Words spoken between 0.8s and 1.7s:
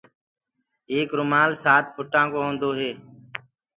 ايڪ رومآل